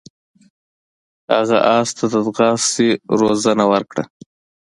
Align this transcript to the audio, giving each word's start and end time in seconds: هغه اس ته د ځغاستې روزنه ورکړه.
هغه 1.33 1.57
اس 1.77 1.89
ته 1.97 2.05
د 2.13 2.15
ځغاستې 2.25 2.87
روزنه 3.19 3.65
ورکړه. 3.73 4.03